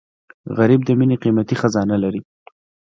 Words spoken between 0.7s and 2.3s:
د مینې قیمتي خزانه لري